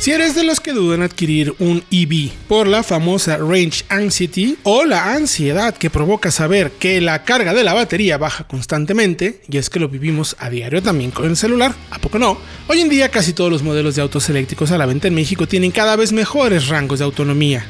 [0.00, 4.86] Si eres de los que dudan adquirir un EV por la famosa Range Anxiety o
[4.86, 9.68] la ansiedad que provoca saber que la carga de la batería baja constantemente, y es
[9.68, 12.38] que lo vivimos a diario también con el celular, ¿a poco no?
[12.68, 15.46] Hoy en día casi todos los modelos de autos eléctricos a la venta en México
[15.46, 17.66] tienen cada vez mejores rangos de autonomía.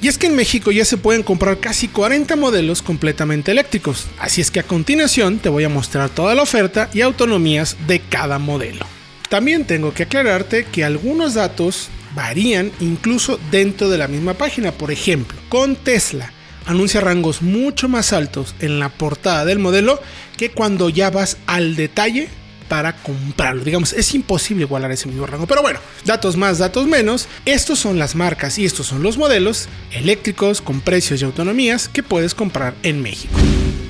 [0.00, 4.40] Y es que en México ya se pueden comprar casi 40 modelos completamente eléctricos, así
[4.40, 8.38] es que a continuación te voy a mostrar toda la oferta y autonomías de cada
[8.38, 8.93] modelo.
[9.28, 14.72] También tengo que aclararte que algunos datos varían incluso dentro de la misma página.
[14.72, 16.32] Por ejemplo, con Tesla
[16.66, 20.00] anuncia rangos mucho más altos en la portada del modelo
[20.36, 22.28] que cuando ya vas al detalle
[22.68, 23.62] para comprarlo.
[23.62, 25.46] Digamos, es imposible igualar ese mismo rango.
[25.46, 27.28] Pero bueno, datos más, datos menos.
[27.44, 32.02] Estos son las marcas y estos son los modelos eléctricos con precios y autonomías que
[32.02, 33.38] puedes comprar en México.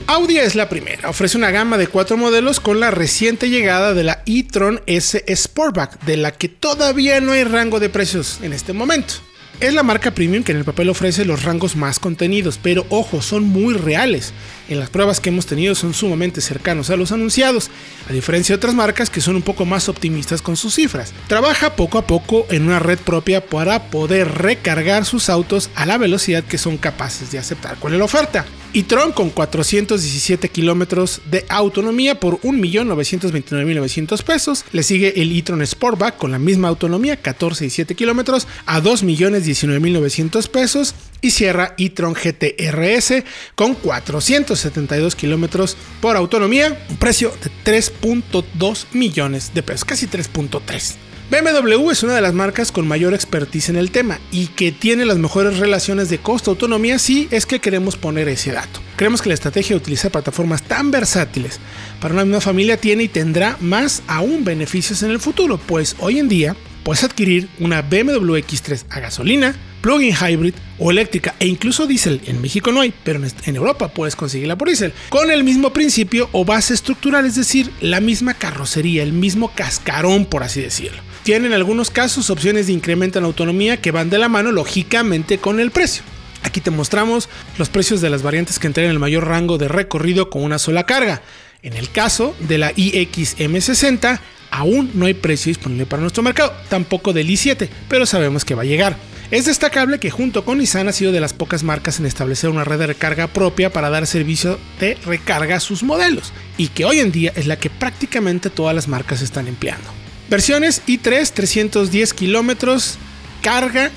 [0.07, 4.05] Audi es la primera, ofrece una gama de cuatro modelos con la reciente llegada de
[4.05, 8.75] la e-tron S Sportback, de la que todavía no hay rango de precios en este
[8.75, 9.15] momento.
[9.61, 13.23] Es la marca premium que en el papel ofrece los rangos más contenidos, pero ojo,
[13.23, 14.35] son muy reales.
[14.69, 17.71] En las pruebas que hemos tenido son sumamente cercanos a los anunciados,
[18.07, 21.15] a diferencia de otras marcas que son un poco más optimistas con sus cifras.
[21.29, 25.97] Trabaja poco a poco en una red propia para poder recargar sus autos a la
[25.97, 27.79] velocidad que son capaces de aceptar.
[27.79, 28.45] ¿Cuál es la oferta?
[28.75, 34.65] E-tron con 417 kilómetros de autonomía por 1.929.900 pesos.
[34.73, 40.49] Le sigue el e-tron Sportback con la misma autonomía, 14 y 7 kilómetros, a 2.019.900
[40.49, 40.95] pesos.
[41.21, 43.23] Y cierra e-tron GT RS
[43.55, 51.14] con 472 kilómetros por autonomía, un precio de 3.2 millones de pesos, casi 3.3.
[51.31, 55.07] BMW es una de las marcas con mayor expertise en el tema y que tiene
[55.07, 58.81] las mejores relaciones de costo-autonomía si es que queremos poner ese dato.
[58.97, 61.61] Creemos que la estrategia de utilizar plataformas tan versátiles
[61.99, 66.19] para una misma familia tiene y tendrá más aún beneficios en el futuro, pues hoy
[66.19, 71.87] en día puedes adquirir una BMW X3 a gasolina, plug-in hybrid o eléctrica e incluso
[71.87, 72.23] diésel.
[72.25, 74.95] En México no hay, pero en Europa puedes conseguirla por diésel.
[75.11, 80.25] Con el mismo principio o base estructural, es decir, la misma carrocería, el mismo cascarón,
[80.25, 81.03] por así decirlo.
[81.23, 85.37] Tienen en algunos casos opciones de incremento en autonomía que van de la mano lógicamente
[85.37, 86.03] con el precio.
[86.43, 87.29] Aquí te mostramos
[87.59, 90.87] los precios de las variantes que entregan el mayor rango de recorrido con una sola
[90.87, 91.21] carga.
[91.61, 94.19] En el caso de la iX M60,
[94.51, 98.63] aún no hay precio disponible para nuestro mercado, tampoco del i7, pero sabemos que va
[98.63, 98.97] a llegar.
[99.31, 102.65] Es destacable que junto con Nissan ha sido de las pocas marcas en establecer una
[102.65, 107.01] red de recarga propia para dar servicio de recarga a sus modelos, y que hoy
[107.01, 109.89] en día es la que prácticamente todas las marcas están empleando.
[110.29, 112.99] Versiones i3 310 kilómetros,
[113.43, 113.91] carga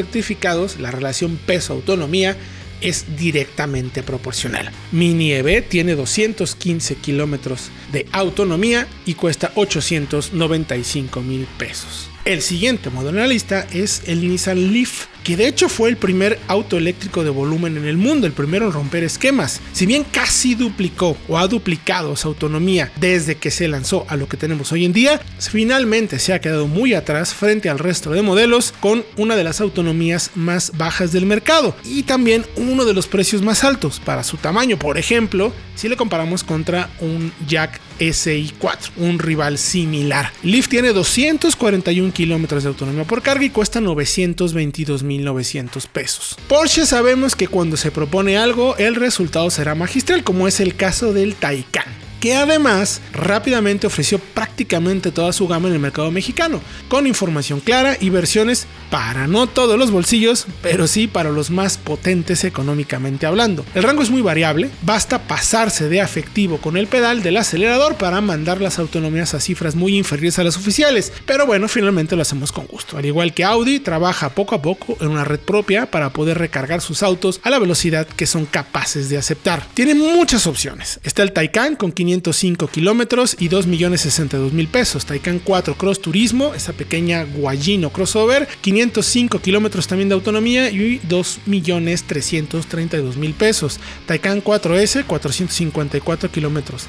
[0.78, 2.37] la relación peso-autonomía,
[2.81, 4.70] es directamente proporcional.
[4.93, 12.11] Mini EV tiene 215 kilómetros de autonomía y cuesta 895 mil pesos.
[12.25, 15.99] El siguiente modelo en la lista es el Nissan Leaf, que de hecho fue el
[15.99, 19.61] primer auto eléctrico de volumen en el mundo, el primero en romper esquemas.
[19.75, 24.26] Si bien casi duplicó o ha duplicado su autonomía desde que se lanzó a lo
[24.26, 28.23] que tenemos hoy en día, finalmente se ha quedado muy atrás frente al resto de
[28.23, 33.06] modelos con una de las autonomías más bajas del mercado y también uno de los
[33.06, 34.79] precios más altos para su tamaño.
[34.79, 40.32] Por ejemplo, si le comparamos contra un Jack SI4, un rival similar.
[40.43, 46.37] Leaf tiene 241 kilómetros de autonomía por carga y cuesta 922.900 pesos.
[46.49, 51.12] Porsche sabemos que cuando se propone algo, el resultado será magistral, como es el caso
[51.12, 57.06] del Taycan que además rápidamente ofreció prácticamente toda su gama en el mercado mexicano, con
[57.06, 62.44] información clara y versiones para no todos los bolsillos, pero sí para los más potentes
[62.44, 63.67] económicamente hablando.
[63.75, 68.22] El rango es muy variable, basta pasarse de afectivo con el pedal del acelerador para
[68.22, 72.53] mandar las autonomías a cifras muy inferiores a las oficiales, pero bueno, finalmente lo hacemos
[72.53, 72.96] con gusto.
[72.96, 76.81] Al igual que Audi, trabaja poco a poco en una red propia para poder recargar
[76.81, 79.67] sus autos a la velocidad que son capaces de aceptar.
[79.75, 81.01] Tiene muchas opciones.
[81.03, 85.05] Está el Taycan con 500 505 kilómetros y 2 millones 62 mil pesos.
[85.06, 91.41] Taycan 4 Cross Turismo, esa pequeña guayino crossover, 505 kilómetros también de autonomía y 2
[91.47, 93.81] millones 332 mil pesos.
[94.06, 96.87] Taycan 4S 454 kilómetros,